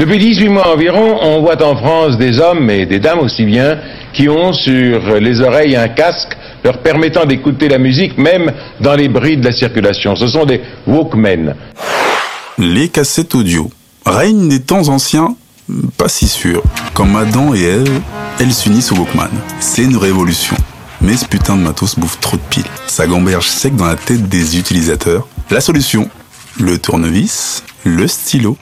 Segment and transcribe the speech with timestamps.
[0.00, 3.76] Depuis 18 mois environ, on voit en France des hommes et des dames aussi bien
[4.14, 9.10] qui ont sur les oreilles un casque leur permettant d'écouter la musique même dans les
[9.10, 10.16] bruits de la circulation.
[10.16, 11.54] Ce sont des Walkmen.
[12.56, 13.70] Les cassettes audio
[14.06, 15.36] règnent des temps anciens
[15.98, 16.62] pas si sûr.
[16.94, 18.00] Comme Adam et Ève,
[18.40, 19.28] elles s'unissent au Walkman.
[19.60, 20.56] C'est une révolution.
[21.02, 22.64] Mais ce putain de matos bouffe trop de piles.
[22.86, 25.28] Ça gamberge sec dans la tête des utilisateurs.
[25.50, 26.08] La solution
[26.58, 28.56] Le tournevis, le stylo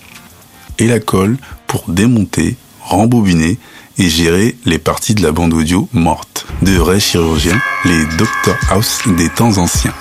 [0.79, 3.59] et la colle pour démonter, rembobiner
[3.99, 6.47] et gérer les parties de la bande audio morte.
[6.63, 9.95] De vrais chirurgiens, les Dr House des temps anciens.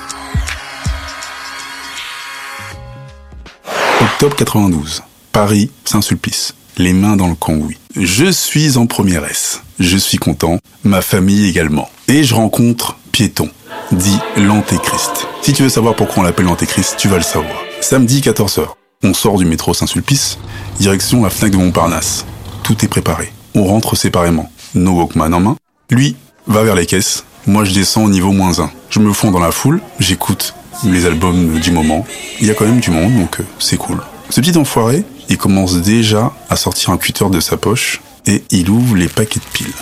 [4.01, 5.03] Octobre 92.
[5.31, 7.77] Paris, Saint-Sulpice les mains dans le cambouis.
[7.95, 9.61] Je suis en première S.
[9.79, 11.89] Je suis content, ma famille également.
[12.07, 13.49] Et je rencontre Piéton,
[13.91, 15.27] dit l'Antéchrist.
[15.41, 17.55] Si tu veux savoir pourquoi on l'appelle l'Antéchrist, tu vas le savoir.
[17.81, 18.69] Samedi 14h,
[19.03, 20.37] on sort du métro Saint-Sulpice,
[20.79, 22.25] direction la Fnac de Montparnasse.
[22.63, 23.31] Tout est préparé.
[23.55, 25.55] On rentre séparément, nos Walkman en main.
[25.89, 26.15] Lui
[26.47, 28.71] va vers les caisses, moi je descends au niveau moins 1.
[28.89, 30.53] Je me fonds dans la foule, j'écoute
[30.83, 32.05] les albums du moment.
[32.39, 34.01] Il y a quand même du monde, donc euh, c'est cool.
[34.29, 38.69] Ce petit enfoiré, il commence déjà à sortir un cutter de sa poche et il
[38.69, 39.73] ouvre les paquets de piles.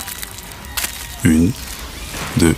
[1.23, 1.51] Une,
[2.37, 2.55] deux,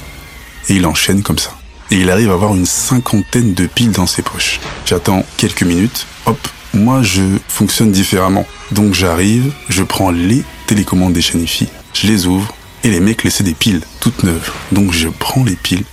[0.70, 1.57] et il enchaîne comme ça.
[1.90, 4.60] Et il arrive à avoir une cinquantaine de piles dans ses poches.
[4.86, 6.38] J'attends quelques minutes, hop,
[6.74, 8.46] moi je fonctionne différemment.
[8.72, 13.44] Donc j'arrive, je prends les télécommandes des Shanifi, je les ouvre, et les mecs laissaient
[13.44, 14.52] des piles toutes neuves.
[14.72, 15.86] Donc je prends les piles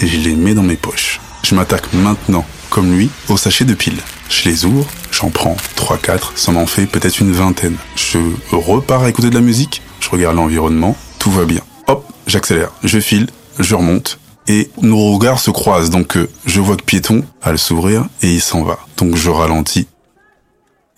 [0.00, 1.20] et je les mets dans mes poches.
[1.44, 4.00] Je m'attaque maintenant, comme lui, au sachet de piles.
[4.28, 7.76] Je les ouvre, j'en prends 3-4, ça m'en fait peut-être une vingtaine.
[7.94, 8.18] Je
[8.50, 11.60] repars à écouter de la musique, je regarde l'environnement, tout va bien.
[11.86, 14.18] Hop, j'accélère, je file, je remonte,
[14.48, 15.90] et nos regards se croisent.
[15.90, 18.78] Donc euh, je vois que Piéton a le sourire et il s'en va.
[18.96, 19.88] Donc je ralentis.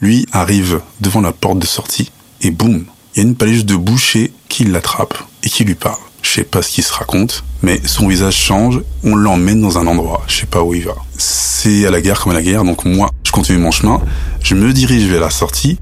[0.01, 2.11] Lui arrive devant la porte de sortie
[2.41, 5.99] et boum, il y a une paluche de boucher qui l'attrape et qui lui parle.
[6.23, 9.87] Je sais pas ce qu'il se raconte, mais son visage change, on l'emmène dans un
[9.87, 10.95] endroit, je sais pas où il va.
[11.17, 14.01] C'est à la guerre comme à la guerre, donc moi, je continue mon chemin,
[14.43, 15.79] je me dirige vers la sortie,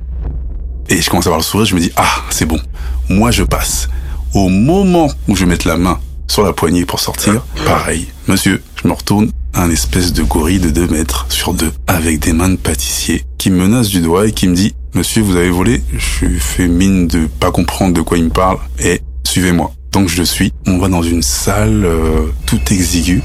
[0.88, 2.60] et je commence à avoir le sourire, je me dis, ah, c'est bon,
[3.08, 3.88] moi je passe.
[4.34, 5.98] Au moment où je vais la main
[6.28, 10.70] sur la poignée pour sortir, pareil, monsieur, je me retourne, un espèce de gorille de
[10.70, 14.32] 2 mètres sur deux, avec des mains de pâtissier, qui me menace du doigt et
[14.32, 18.18] qui me dit, monsieur, vous avez volé, je fais mine de pas comprendre de quoi
[18.18, 19.72] il me parle, et suivez-moi.
[19.92, 20.52] Donc je le suis.
[20.66, 23.22] On va dans une salle euh, tout exiguë.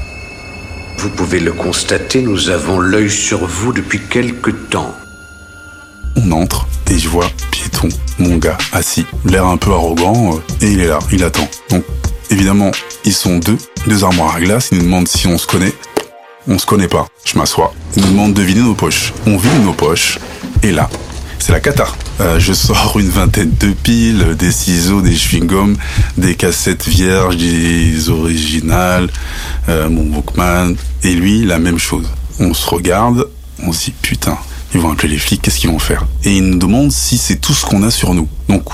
[0.96, 4.94] Vous pouvez le constater, nous avons l'œil sur vous depuis quelque temps.
[6.16, 7.88] On entre et je vois Piéton,
[8.18, 11.48] mon gars, assis, l'air un peu arrogant, euh, et il est là, il attend.
[11.70, 11.84] Donc
[12.30, 12.70] évidemment,
[13.04, 15.72] ils sont deux, deux armoires à glace, ils nous demandent si on se connaît.
[16.48, 17.72] On se connaît pas, je m'assois.
[17.96, 19.12] Ils nous demandent de vider nos poches.
[19.26, 20.18] On vide nos poches,
[20.62, 20.90] et là,
[21.38, 21.86] c'est la cata.
[22.20, 25.76] Euh, je sors une vingtaine de piles, des ciseaux, des chewing-gums,
[26.16, 29.08] des cassettes vierges, des originales,
[29.68, 32.08] euh, mon Walkman, et lui, la même chose.
[32.40, 33.28] On se regarde,
[33.62, 34.38] on se dit putain,
[34.74, 36.06] ils vont appeler les flics, qu'est-ce qu'ils vont faire?
[36.24, 38.28] Et ils nous demandent si c'est tout ce qu'on a sur nous.
[38.48, 38.64] Donc,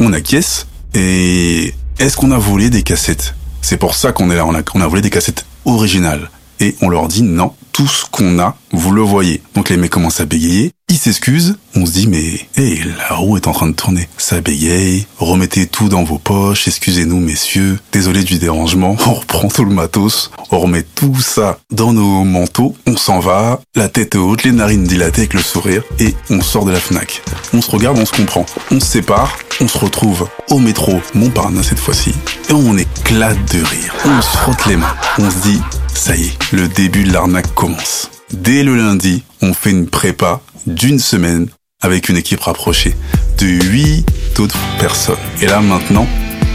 [0.00, 3.34] on acquiesce, et est-ce qu'on a volé des cassettes?
[3.68, 6.30] C'est pour ça qu'on est là, on a, volé des cassettes originales.
[6.58, 9.40] Et on leur dit non, tout ce qu'on a, vous le voyez.
[9.54, 13.36] Donc les mecs commencent à bégayer, ils s'excusent, on se dit mais hey, la roue
[13.36, 14.08] est en train de tourner.
[14.18, 19.64] Ça bégaye, remettez tout dans vos poches, excusez-nous messieurs, désolé du dérangement, on reprend tout
[19.64, 24.42] le matos, on remet tout ça dans nos manteaux, on s'en va, la tête haute,
[24.42, 27.22] les narines dilatées avec le sourire, et on sort de la FNAC.
[27.54, 31.68] On se regarde, on se comprend, on se sépare, on se retrouve au métro Montparnasse
[31.68, 32.12] cette fois-ci,
[32.48, 33.94] et on éclate de rire.
[34.04, 35.60] On se frotte les mains, on se dit
[35.98, 38.10] ça y est, le début de l'arnaque commence.
[38.32, 41.48] Dès le lundi, on fait une prépa d'une semaine
[41.82, 42.96] avec une équipe rapprochée
[43.38, 45.16] de 8 autres personnes.
[45.42, 46.06] Et là maintenant,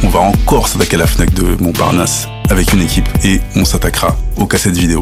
[0.02, 4.16] on va encore s'attaquer à la FNAC de Montparnasse avec une équipe et on s'attaquera
[4.38, 5.02] aux cassettes vidéo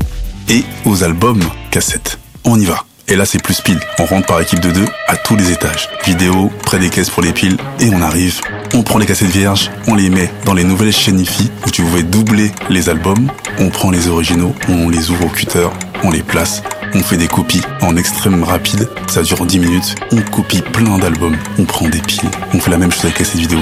[0.50, 2.18] et aux albums cassettes.
[2.44, 2.84] On y va.
[3.08, 3.80] Et là, c'est plus pile.
[4.00, 5.90] On rentre par équipe de deux à tous les étages.
[6.06, 8.40] Vidéo, près des caisses pour les piles, et on arrive.
[8.74, 11.82] On prend les cassettes vierges, on les met dans les nouvelles chaînes IFI où tu
[11.82, 13.30] pouvais doubler les albums.
[13.60, 15.68] On prend les originaux, on les ouvre au cutter,
[16.04, 16.64] on les place,
[16.94, 18.90] on fait des copies en extrême rapide.
[19.08, 19.96] Ça dure 10 minutes.
[20.12, 21.38] On copie plein d'albums.
[21.58, 22.30] On prend des piles.
[22.54, 23.60] On fait la même chose avec les cassettes vidéo.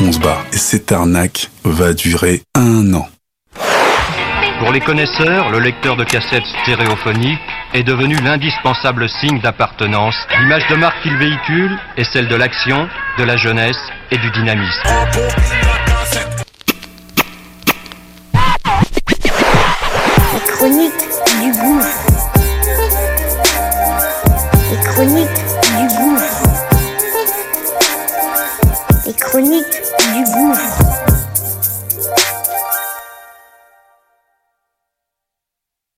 [0.00, 0.44] On se barre.
[0.52, 3.08] Et cette arnaque va durer un an.
[4.58, 7.38] Pour les connaisseurs, le lecteur de cassettes stéréophoniques
[7.74, 10.16] est devenu l'indispensable signe d'appartenance.
[10.40, 12.88] L'image de marque qu'il véhicule est celle de l'action,
[13.18, 14.82] de la jeunesse et du dynamisme.